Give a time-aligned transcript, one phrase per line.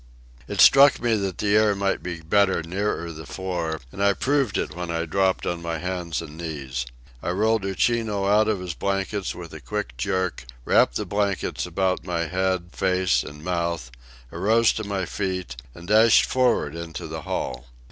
[0.47, 4.57] It struck me that the air might be better nearer the floor, and I proved
[4.57, 6.87] it when I dropped on my hands and knees.
[7.21, 12.03] I rolled Uchino out of his blankets with a quick jerk, wrapped the blankets about
[12.03, 13.91] my head, face, and mouth,
[14.31, 17.67] arose to my feet, and dashed for'ard into the hall.